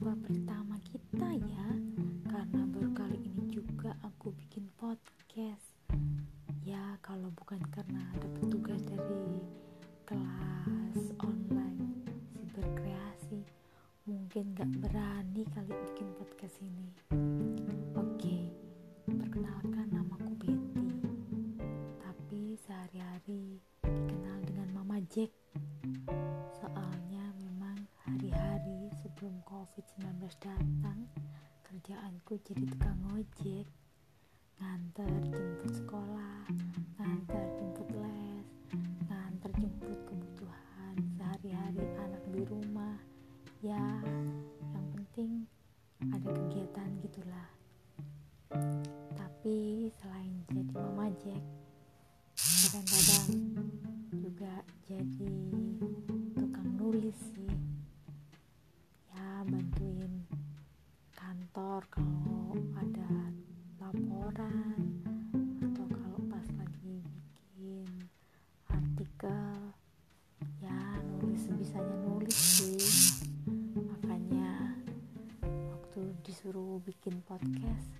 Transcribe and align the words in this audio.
jumpa 0.00 0.16
pertama 0.24 0.80
kita 0.80 1.28
ya. 1.44 1.68
Karena 2.24 2.64
baru 2.72 2.88
kali 2.96 3.20
ini 3.20 3.52
juga 3.52 3.92
aku 4.00 4.32
bikin 4.32 4.64
podcast. 4.80 5.76
Ya 6.64 6.96
kalau 7.04 7.28
bukan 7.36 7.60
karena 7.68 8.00
ada 8.16 8.24
petugas 8.40 8.80
dari 8.88 9.44
kelas 10.08 11.04
online 11.20 12.00
berkreasi 12.56 13.44
Mungkin 14.08 14.56
gak 14.56 14.72
berani 14.80 15.44
kali 15.52 15.68
bikin 15.92 16.08
podcast 16.16 16.56
ini. 16.64 16.88
Oke, 17.92 18.48
perkenalkan 19.04 19.84
namaku 19.92 20.32
Betty. 20.40 20.56
Tapi 22.00 22.56
sehari-hari 22.56 23.60
dikenal 23.84 24.48
dengan 24.48 24.80
Mama 24.80 24.96
Jack 25.12 25.28
sebelum 29.20 29.44
COVID-19 29.44 30.32
datang 30.40 31.04
kerjaanku 31.68 32.40
jadi 32.40 32.64
tukang 32.72 32.96
ojek. 33.12 33.68
Nganter 34.56 35.12
jemput 35.28 35.76
sekolah 35.76 36.48
nganter 36.96 37.44
jemput 37.60 37.84
les 38.00 38.48
nganter 39.12 39.52
jemput 39.60 40.00
kebutuhan 40.08 40.96
sehari-hari 41.20 41.84
anak 42.00 42.24
di 42.32 42.48
rumah. 42.48 42.96
Ya 43.60 44.00
yang 44.72 44.88
penting 44.96 45.44
ada 46.00 46.28
kegiatan 46.40 46.88
gitulah. 47.04 47.48
Tapi 49.20 49.92
selain 50.00 50.32
jadi 50.48 50.64
mama 50.72 51.12
Jack 51.20 51.44
kadang-kadang 52.40 53.28
juga 54.16 54.64
jadi 54.88 55.28
tukang 56.40 56.72
nulis 56.80 57.20
sih 57.36 57.69
kantor 61.50 61.82
kalau 61.90 62.54
ada 62.78 63.10
laporan 63.82 65.02
atau 65.58 65.82
kalau 65.90 66.22
pas 66.30 66.46
lagi 66.54 67.02
bikin 67.02 67.90
artikel 68.70 69.74
ya 70.62 70.78
nulis 71.18 71.50
sebisanya 71.50 71.96
nulis 72.06 72.38
sih. 72.38 73.26
Makanya 73.82 74.78
waktu 75.74 76.14
disuruh 76.22 76.78
bikin 76.86 77.18
podcast 77.26 77.98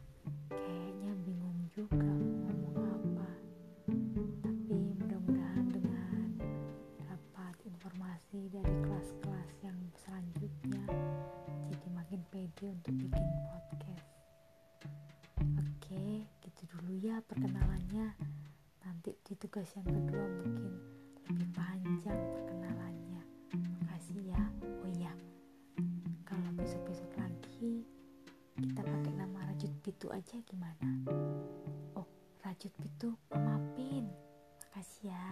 bikin 13.09 13.37
podcast. 13.49 14.09
Oke 15.41 16.29
gitu 16.45 16.63
dulu 16.77 16.93
ya 17.01 17.23
perkenalannya. 17.25 18.13
Nanti 18.85 19.17
di 19.25 19.35
tugas 19.41 19.71
yang 19.79 19.89
kedua 19.89 20.25
mungkin 20.45 20.73
lebih 21.31 21.49
panjang 21.57 22.21
perkenalannya. 22.37 23.23
Makasih 23.81 24.21
ya. 24.29 24.43
Oh 24.85 24.91
iya 24.93 25.13
kalau 26.27 26.51
besok-besok 26.55 27.11
lagi 27.17 27.89
kita 28.61 28.83
pakai 28.85 29.13
nama 29.17 29.49
rajut 29.49 29.73
pitu 29.81 30.13
aja 30.13 30.37
gimana? 30.45 30.89
Oh 31.97 32.07
rajut 32.45 32.73
pitu 32.77 33.17
Mama 33.33 33.57
Pin 33.73 34.09
makasih 34.71 35.11
ya 35.11 35.25